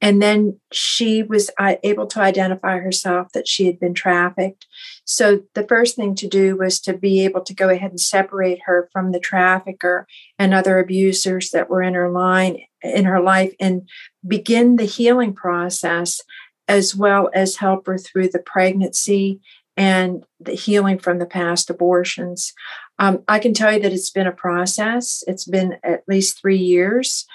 And 0.00 0.20
then 0.20 0.60
she 0.72 1.22
was 1.22 1.50
uh, 1.58 1.76
able 1.82 2.06
to 2.08 2.20
identify 2.20 2.78
herself 2.78 3.32
that 3.32 3.48
she 3.48 3.66
had 3.66 3.80
been 3.80 3.94
trafficked. 3.94 4.66
So 5.04 5.42
the 5.54 5.66
first 5.66 5.96
thing 5.96 6.14
to 6.16 6.28
do 6.28 6.56
was 6.56 6.80
to 6.80 6.92
be 6.92 7.24
able 7.24 7.40
to 7.42 7.54
go 7.54 7.70
ahead 7.70 7.90
and 7.90 8.00
separate 8.00 8.60
her 8.66 8.88
from 8.92 9.12
the 9.12 9.20
trafficker 9.20 10.06
and 10.38 10.52
other 10.52 10.78
abusers 10.78 11.50
that 11.50 11.70
were 11.70 11.82
in 11.82 11.94
her 11.94 12.10
line 12.10 12.58
in 12.82 13.04
her 13.04 13.20
life 13.20 13.54
and 13.58 13.88
begin 14.26 14.76
the 14.76 14.84
healing 14.84 15.32
process 15.32 16.20
as 16.68 16.94
well 16.94 17.30
as 17.34 17.56
help 17.56 17.86
her 17.86 17.96
through 17.96 18.28
the 18.28 18.38
pregnancy 18.38 19.40
and 19.76 20.24
the 20.40 20.54
healing 20.54 20.98
from 20.98 21.18
the 21.18 21.26
past 21.26 21.70
abortions. 21.70 22.52
Um, 22.98 23.22
I 23.28 23.38
can 23.38 23.54
tell 23.54 23.72
you 23.72 23.80
that 23.80 23.92
it's 23.92 24.10
been 24.10 24.26
a 24.26 24.32
process. 24.32 25.22
It's 25.26 25.44
been 25.44 25.76
at 25.82 26.04
least 26.08 26.40
three 26.40 26.58
years, 26.58 27.26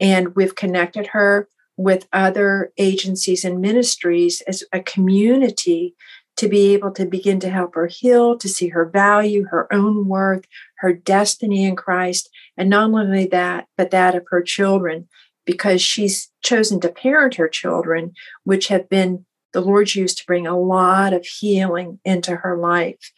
and 0.00 0.34
we've 0.34 0.54
connected 0.54 1.08
her 1.08 1.48
with 1.82 2.08
other 2.12 2.72
agencies 2.78 3.44
and 3.44 3.60
ministries 3.60 4.40
as 4.42 4.62
a 4.72 4.80
community 4.80 5.94
to 6.36 6.48
be 6.48 6.72
able 6.72 6.90
to 6.92 7.04
begin 7.04 7.40
to 7.40 7.50
help 7.50 7.74
her 7.74 7.86
heal, 7.86 8.38
to 8.38 8.48
see 8.48 8.68
her 8.68 8.86
value, 8.86 9.44
her 9.44 9.72
own 9.72 10.08
worth, 10.08 10.44
her 10.78 10.92
destiny 10.92 11.64
in 11.64 11.76
Christ, 11.76 12.30
and 12.56 12.70
not 12.70 12.90
only 12.90 13.26
that, 13.26 13.66
but 13.76 13.90
that 13.90 14.14
of 14.14 14.24
her 14.30 14.42
children, 14.42 15.08
because 15.44 15.82
she's 15.82 16.30
chosen 16.42 16.80
to 16.80 16.88
parent 16.88 17.34
her 17.34 17.48
children, 17.48 18.12
which 18.44 18.68
have 18.68 18.88
been 18.88 19.26
the 19.52 19.60
Lord's 19.60 19.94
used 19.94 20.18
to 20.18 20.26
bring 20.26 20.46
a 20.46 20.58
lot 20.58 21.12
of 21.12 21.26
healing 21.26 22.00
into 22.04 22.36
her 22.36 22.56
life. 22.56 23.12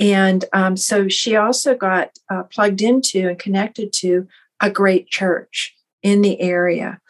And 0.00 0.44
um, 0.52 0.76
so 0.76 1.08
she 1.08 1.36
also 1.36 1.74
got 1.74 2.10
uh, 2.30 2.44
plugged 2.44 2.82
into 2.82 3.28
and 3.28 3.38
connected 3.38 3.92
to 3.94 4.26
a 4.60 4.70
great 4.70 5.08
church 5.08 5.74
in 6.02 6.20
the 6.20 6.40
area. 6.40 7.00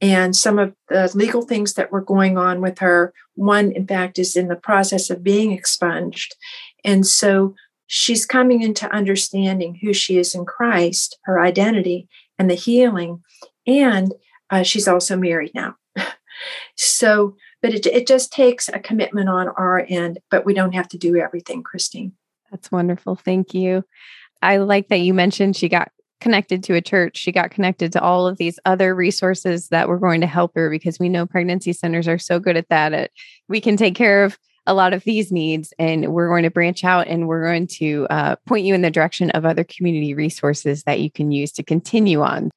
And 0.00 0.36
some 0.36 0.58
of 0.58 0.74
the 0.88 1.10
legal 1.14 1.42
things 1.42 1.74
that 1.74 1.90
were 1.90 2.02
going 2.02 2.36
on 2.36 2.60
with 2.60 2.78
her, 2.80 3.14
one, 3.34 3.72
in 3.72 3.86
fact, 3.86 4.18
is 4.18 4.36
in 4.36 4.48
the 4.48 4.56
process 4.56 5.08
of 5.08 5.22
being 5.22 5.52
expunged. 5.52 6.34
And 6.84 7.06
so 7.06 7.54
she's 7.86 8.26
coming 8.26 8.62
into 8.62 8.92
understanding 8.92 9.78
who 9.82 9.92
she 9.94 10.18
is 10.18 10.34
in 10.34 10.44
Christ, 10.44 11.18
her 11.24 11.40
identity, 11.40 12.08
and 12.38 12.50
the 12.50 12.54
healing. 12.54 13.22
And 13.66 14.12
uh, 14.50 14.62
she's 14.62 14.86
also 14.86 15.16
married 15.16 15.52
now. 15.54 15.76
so, 16.76 17.36
but 17.62 17.72
it, 17.72 17.86
it 17.86 18.06
just 18.06 18.32
takes 18.32 18.68
a 18.68 18.78
commitment 18.78 19.28
on 19.28 19.48
our 19.48 19.86
end, 19.88 20.18
but 20.30 20.44
we 20.44 20.52
don't 20.52 20.74
have 20.74 20.88
to 20.88 20.98
do 20.98 21.16
everything, 21.16 21.62
Christine. 21.62 22.12
That's 22.50 22.70
wonderful. 22.70 23.16
Thank 23.16 23.54
you. 23.54 23.84
I 24.42 24.58
like 24.58 24.88
that 24.88 25.00
you 25.00 25.14
mentioned 25.14 25.56
she 25.56 25.68
got 25.68 25.90
connected 26.20 26.62
to 26.64 26.74
a 26.74 26.80
church. 26.80 27.16
She 27.16 27.32
got 27.32 27.50
connected 27.50 27.92
to 27.92 28.00
all 28.00 28.26
of 28.26 28.38
these 28.38 28.58
other 28.64 28.94
resources 28.94 29.68
that 29.68 29.88
were 29.88 29.98
going 29.98 30.20
to 30.20 30.26
help 30.26 30.54
her 30.54 30.70
because 30.70 30.98
we 30.98 31.08
know 31.08 31.26
pregnancy 31.26 31.72
centers 31.72 32.08
are 32.08 32.18
so 32.18 32.38
good 32.38 32.56
at 32.56 32.68
that. 32.68 32.92
It, 32.92 33.12
we 33.48 33.60
can 33.60 33.76
take 33.76 33.94
care 33.94 34.24
of 34.24 34.38
a 34.66 34.74
lot 34.74 34.92
of 34.92 35.04
these 35.04 35.30
needs 35.30 35.72
and 35.78 36.12
we're 36.12 36.28
going 36.28 36.42
to 36.42 36.50
branch 36.50 36.84
out 36.84 37.06
and 37.06 37.28
we're 37.28 37.44
going 37.44 37.66
to 37.66 38.06
uh, 38.10 38.36
point 38.46 38.64
you 38.64 38.74
in 38.74 38.82
the 38.82 38.90
direction 38.90 39.30
of 39.30 39.44
other 39.44 39.64
community 39.64 40.12
resources 40.12 40.82
that 40.84 41.00
you 41.00 41.10
can 41.10 41.30
use 41.30 41.52
to 41.52 41.62
continue 41.62 42.20
on 42.22 42.50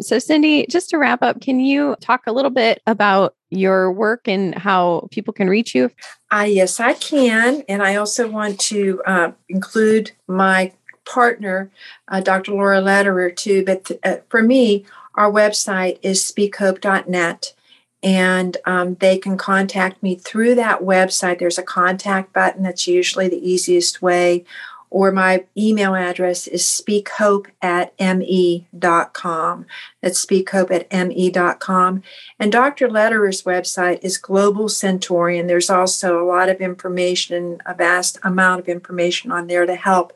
so 0.00 0.18
cindy 0.18 0.66
just 0.68 0.90
to 0.90 0.98
wrap 0.98 1.22
up 1.22 1.40
can 1.40 1.60
you 1.60 1.94
talk 2.00 2.22
a 2.26 2.32
little 2.32 2.50
bit 2.50 2.80
about 2.86 3.34
your 3.50 3.92
work 3.92 4.26
and 4.26 4.54
how 4.54 5.06
people 5.12 5.32
can 5.32 5.48
reach 5.48 5.74
you 5.74 5.90
uh, 6.32 6.46
yes 6.48 6.80
i 6.80 6.94
can 6.94 7.62
and 7.68 7.82
i 7.82 7.94
also 7.94 8.28
want 8.28 8.58
to 8.58 9.00
uh, 9.06 9.30
include 9.48 10.10
my 10.26 10.72
partner 11.04 11.70
uh, 12.08 12.20
dr 12.20 12.50
laura 12.52 12.80
lederer 12.80 13.30
too 13.30 13.64
but 13.64 13.90
uh, 14.04 14.16
for 14.28 14.42
me 14.42 14.84
our 15.14 15.30
website 15.30 15.98
is 16.02 16.22
speakhope.net 16.22 17.54
and 18.02 18.56
um, 18.64 18.96
they 18.96 19.16
can 19.16 19.36
contact 19.36 20.02
me 20.02 20.16
through 20.16 20.54
that 20.56 20.80
website. 20.80 21.38
There's 21.38 21.58
a 21.58 21.62
contact 21.62 22.32
button 22.32 22.64
that's 22.64 22.88
usually 22.88 23.28
the 23.28 23.48
easiest 23.48 24.02
way, 24.02 24.44
or 24.90 25.12
my 25.12 25.44
email 25.56 25.94
address 25.94 26.46
is 26.46 26.62
speakhope 26.64 27.46
at 27.62 27.98
me.com. 27.98 29.66
That's 30.02 30.26
speakhope 30.26 30.70
at 30.70 31.08
me.com. 31.08 32.02
And 32.38 32.52
Dr. 32.52 32.88
Lederer's 32.88 33.44
website 33.44 34.00
is 34.02 34.18
Global 34.18 34.68
Centurion. 34.68 35.46
There's 35.46 35.70
also 35.70 36.20
a 36.22 36.26
lot 36.26 36.48
of 36.48 36.60
information, 36.60 37.62
a 37.64 37.74
vast 37.74 38.18
amount 38.22 38.60
of 38.60 38.68
information 38.68 39.30
on 39.30 39.46
there 39.46 39.64
to 39.64 39.76
help 39.76 40.12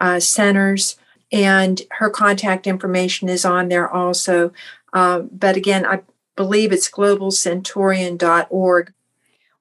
uh, 0.00 0.20
centers. 0.20 0.96
And 1.32 1.82
her 1.92 2.10
contact 2.10 2.66
information 2.66 3.28
is 3.28 3.44
on 3.44 3.68
there 3.68 3.88
also. 3.88 4.52
Uh, 4.92 5.20
but 5.20 5.56
again, 5.56 5.86
I 5.86 6.00
believe 6.36 6.72
it's 6.72 6.90
globalcenturion.org. 6.90 8.92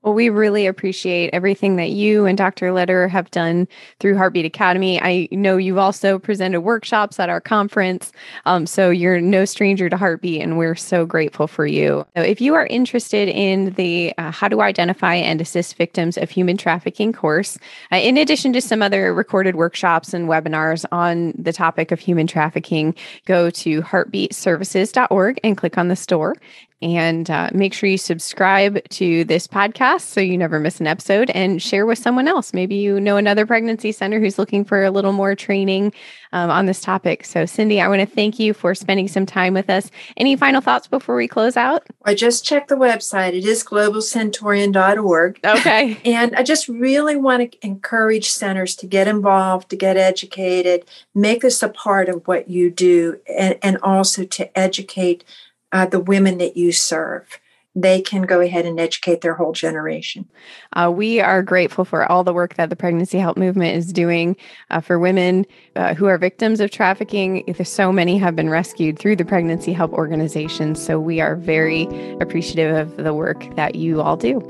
Well, 0.02 0.14
we 0.14 0.30
really 0.30 0.66
appreciate 0.66 1.30
everything 1.34 1.76
that 1.76 1.90
you 1.90 2.26
and 2.26 2.38
Dr. 2.38 2.72
Lederer 2.72 3.10
have 3.10 3.30
done 3.32 3.68
through 4.00 4.16
Heartbeat 4.16 4.46
Academy. 4.46 5.02
I 5.02 5.28
know 5.30 5.58
you've 5.58 5.78
also 5.78 6.18
presented 6.18 6.62
workshops 6.62 7.20
at 7.20 7.28
our 7.28 7.42
conference. 7.42 8.14
Um, 8.46 8.66
so 8.66 8.92
you're 8.92 9.20
no 9.20 9.44
stranger 9.44 9.90
to 9.90 9.98
Heartbeat, 9.98 10.42
and 10.42 10.58
we're 10.58 10.76
so 10.76 11.06
grateful 11.06 11.48
for 11.48 11.68
you. 11.68 12.06
So 12.16 12.24
if 12.24 12.40
you 12.40 12.56
are 12.56 12.66
interested 12.68 13.28
in 13.28 13.72
the 13.74 14.14
uh, 14.18 14.32
How 14.32 14.48
to 14.48 14.62
Identify 14.62 15.16
and 15.16 15.42
Assist 15.42 15.76
Victims 15.76 16.18
of 16.18 16.30
Human 16.30 16.56
Trafficking 16.56 17.12
course, 17.12 17.58
uh, 17.92 17.98
in 17.98 18.16
addition 18.16 18.54
to 18.54 18.62
some 18.62 18.82
other 18.82 19.14
recorded 19.14 19.58
workshops 19.58 20.14
and 20.14 20.30
webinars 20.30 20.86
on 20.94 21.34
the 21.38 21.52
topic 21.52 21.92
of 21.92 22.00
human 22.00 22.26
trafficking, 22.26 22.96
go 23.26 23.50
to 23.50 23.82
heartbeatservices.org 23.82 25.42
and 25.44 25.58
click 25.58 25.78
on 25.78 25.90
the 25.90 25.98
store 25.98 26.36
and 26.82 27.30
uh, 27.30 27.50
make 27.54 27.74
sure 27.74 27.90
you 27.90 27.98
subscribe 27.98 28.80
to 28.88 29.26
this 29.26 29.46
podcast 29.46 29.89
so 29.98 30.22
you 30.22 30.38
never 30.38 30.60
miss 30.60 30.80
an 30.80 30.88
episode 30.88 31.30
and 31.32 31.62
share 31.62 31.86
with 31.86 31.98
someone 31.98 32.28
else. 32.28 32.54
Maybe 32.54 32.76
you 32.76 33.00
know 33.00 33.18
another 33.18 33.46
pregnancy 33.46 33.92
center 33.92 34.20
who's 34.20 34.38
looking 34.38 34.64
for 34.64 34.84
a 34.84 34.92
little 34.92 35.12
more 35.12 35.36
training 35.36 35.94
um, 36.32 36.50
on 36.50 36.66
this 36.66 36.82
topic. 36.82 37.26
So, 37.26 37.46
Cindy, 37.46 37.82
I 37.82 37.88
want 37.88 38.02
to 38.02 38.06
thank 38.06 38.40
you 38.40 38.54
for 38.54 38.76
spending 38.76 39.08
some 39.08 39.26
time 39.26 39.54
with 39.54 39.70
us. 39.70 39.90
Any 40.18 40.36
final 40.36 40.62
thoughts 40.62 40.88
before 40.88 41.16
we 41.16 41.28
close 41.28 41.58
out? 41.58 41.88
I 42.04 42.14
just 42.14 42.46
checked 42.46 42.70
the 42.70 42.76
website. 42.76 43.34
It 43.34 43.46
is 43.46 43.64
globalcenturion.org. 43.64 45.40
Okay. 45.44 45.98
And 46.10 46.36
I 46.36 46.44
just 46.44 46.68
really 46.68 47.16
want 47.16 47.52
to 47.52 47.66
encourage 47.66 48.30
centers 48.30 48.76
to 48.78 48.88
get 48.88 49.08
involved, 49.08 49.70
to 49.70 49.76
get 49.76 49.96
educated, 49.98 50.86
make 51.14 51.42
this 51.42 51.62
a 51.62 51.70
part 51.70 52.10
of 52.10 52.28
what 52.28 52.50
you 52.50 52.70
do, 52.70 53.20
and, 53.28 53.58
and 53.62 53.78
also 53.84 54.26
to 54.26 54.58
educate 54.58 55.24
uh, 55.72 55.86
the 55.86 56.00
women 56.00 56.38
that 56.40 56.58
you 56.58 56.72
serve 56.72 57.40
they 57.76 58.02
can 58.02 58.24
go 58.24 58.42
ahead 58.42 58.66
and 58.66 58.80
educate 58.80 59.22
their 59.22 59.36
whole 59.36 59.54
generation. 59.54 60.28
Uh, 60.74 60.92
we 60.94 61.20
are 61.20 61.44
grateful 61.44 61.86
for 61.86 62.10
all 62.12 62.24
the 62.24 62.34
work 62.34 62.56
that 62.56 62.70
the 62.70 62.76
Pregnancy 62.76 63.20
Help 63.20 63.38
Movement 63.38 63.76
is 63.76 63.94
doing 63.94 64.36
uh, 64.70 64.82
for 64.82 65.00
women 65.00 65.46
uh, 65.76 65.94
who 65.94 66.08
are 66.08 66.18
victims 66.18 66.60
of 66.60 66.72
trafficking. 66.72 67.44
So 67.64 67.92
many 67.92 68.18
have 68.18 68.36
been 68.36 68.50
rescued 68.50 68.98
through 68.98 69.18
the 69.18 69.26
Pregnancy 69.26 69.74
Help 69.74 69.94
organization. 69.94 70.76
So 70.76 71.00
we 71.00 71.22
are 71.22 71.36
very 71.36 71.84
appreciative 72.20 72.76
of 72.76 72.98
the 72.98 73.14
work 73.14 73.56
that 73.56 73.76
you 73.76 74.02
all 74.02 74.18
do. 74.18 74.42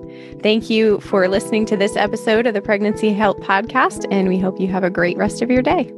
Thank 0.42 0.70
you 0.70 1.00
for 1.02 1.28
listening 1.28 1.66
to 1.68 1.78
this 1.78 1.96
episode 1.96 2.48
of 2.48 2.54
the 2.54 2.62
Pregnancy 2.62 3.14
Help 3.14 3.40
Podcast, 3.42 4.06
and 4.12 4.28
we 4.28 4.40
hope 4.40 4.60
you 4.60 4.68
have 4.68 4.84
a 4.84 4.90
great 4.90 5.18
rest 5.18 5.42
of 5.42 5.52
your 5.52 5.62
day. 5.62 5.92